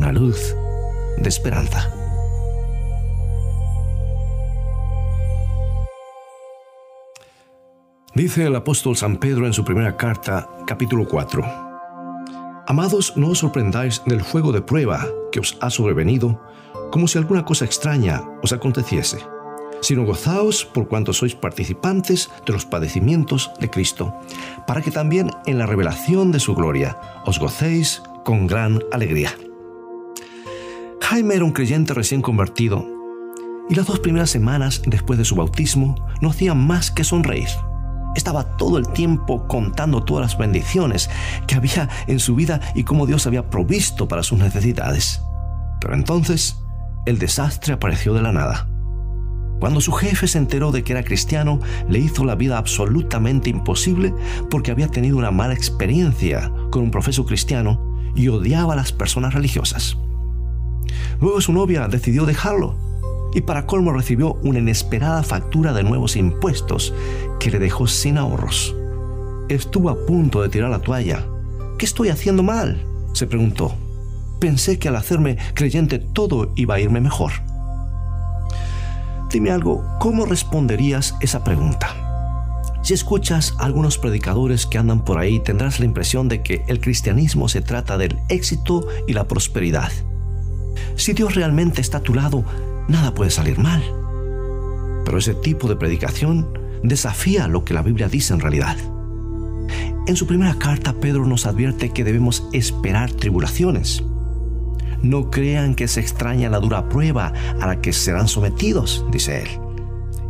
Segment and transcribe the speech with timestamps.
[0.00, 0.56] una luz
[1.18, 1.92] de esperanza.
[8.14, 11.44] Dice el apóstol San Pedro en su primera carta, capítulo 4.
[12.66, 16.40] Amados, no os sorprendáis del fuego de prueba que os ha sobrevenido,
[16.90, 19.18] como si alguna cosa extraña os aconteciese,
[19.82, 24.16] sino gozaos por cuanto sois participantes de los padecimientos de Cristo,
[24.66, 29.36] para que también en la revelación de su gloria os gocéis con gran alegría.
[31.10, 32.86] Jaime era un creyente recién convertido,
[33.68, 37.48] y las dos primeras semanas después de su bautismo no hacía más que sonreír.
[38.14, 41.10] Estaba todo el tiempo contando todas las bendiciones
[41.48, 45.20] que había en su vida y cómo Dios había provisto para sus necesidades.
[45.80, 46.60] Pero entonces
[47.06, 48.68] el desastre apareció de la nada.
[49.58, 54.14] Cuando su jefe se enteró de que era cristiano, le hizo la vida absolutamente imposible
[54.48, 59.34] porque había tenido una mala experiencia con un profesor cristiano y odiaba a las personas
[59.34, 59.96] religiosas.
[61.20, 62.76] Luego su novia decidió dejarlo
[63.32, 66.92] y para colmo recibió una inesperada factura de nuevos impuestos
[67.38, 68.74] que le dejó sin ahorros.
[69.48, 71.26] Estuvo a punto de tirar la toalla.
[71.78, 72.84] ¿Qué estoy haciendo mal?
[73.12, 73.74] se preguntó.
[74.38, 77.32] Pensé que al hacerme creyente todo iba a irme mejor.
[79.30, 81.94] Dime algo, ¿cómo responderías esa pregunta?
[82.82, 86.80] Si escuchas a algunos predicadores que andan por ahí, tendrás la impresión de que el
[86.80, 89.92] cristianismo se trata del éxito y la prosperidad.
[90.96, 92.44] Si Dios realmente está a tu lado,
[92.88, 93.82] nada puede salir mal.
[95.04, 96.46] Pero ese tipo de predicación
[96.82, 98.76] desafía lo que la Biblia dice en realidad.
[100.06, 104.02] En su primera carta, Pedro nos advierte que debemos esperar tribulaciones.
[105.02, 109.48] No crean que se extraña la dura prueba a la que serán sometidos, dice él.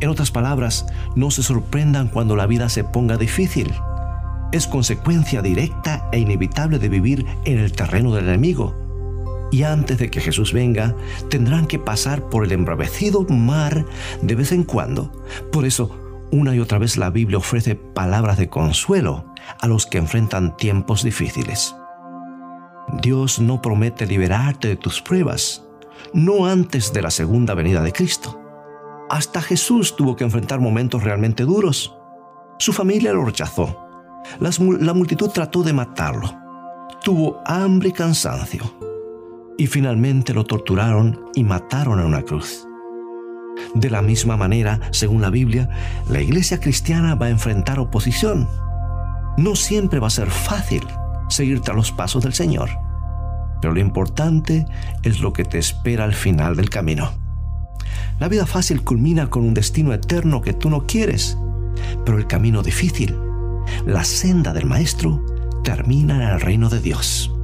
[0.00, 3.72] En otras palabras, no se sorprendan cuando la vida se ponga difícil.
[4.52, 8.85] Es consecuencia directa e inevitable de vivir en el terreno del enemigo
[9.50, 10.94] y antes de que Jesús venga,
[11.28, 13.84] tendrán que pasar por el embravecido mar
[14.22, 15.12] de vez en cuando.
[15.52, 15.90] Por eso,
[16.30, 21.02] una y otra vez la Biblia ofrece palabras de consuelo a los que enfrentan tiempos
[21.04, 21.74] difíciles.
[23.02, 25.64] Dios no promete liberarte de tus pruebas,
[26.12, 28.40] no antes de la segunda venida de Cristo.
[29.08, 31.96] Hasta Jesús tuvo que enfrentar momentos realmente duros.
[32.58, 33.84] Su familia lo rechazó.
[34.40, 36.34] la multitud trató de matarlo.
[37.02, 38.85] Tuvo hambre y cansancio
[39.58, 42.66] y finalmente lo torturaron y mataron en una cruz.
[43.74, 45.68] De la misma manera, según la Biblia,
[46.08, 48.48] la iglesia cristiana va a enfrentar oposición.
[49.38, 50.82] No siempre va a ser fácil
[51.28, 52.70] seguir tras los pasos del Señor,
[53.60, 54.66] pero lo importante
[55.02, 57.12] es lo que te espera al final del camino.
[58.18, 61.36] La vida fácil culmina con un destino eterno que tú no quieres,
[62.04, 63.16] pero el camino difícil,
[63.86, 65.24] la senda del Maestro,
[65.64, 67.35] termina en el reino de Dios.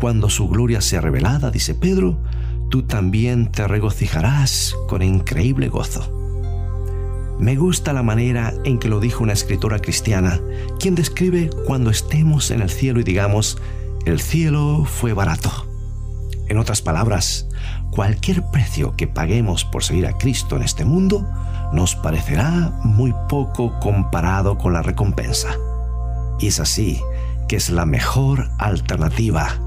[0.00, 2.18] Cuando su gloria sea revelada, dice Pedro,
[2.70, 6.14] tú también te regocijarás con increíble gozo.
[7.40, 10.40] Me gusta la manera en que lo dijo una escritora cristiana,
[10.78, 13.58] quien describe cuando estemos en el cielo y digamos,
[14.06, 15.50] el cielo fue barato.
[16.48, 17.48] En otras palabras,
[17.90, 21.28] cualquier precio que paguemos por seguir a Cristo en este mundo
[21.72, 25.48] nos parecerá muy poco comparado con la recompensa.
[26.38, 27.00] Y es así
[27.48, 29.58] que es la mejor alternativa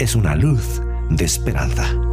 [0.00, 0.80] es una luz
[1.10, 2.09] de esperanza.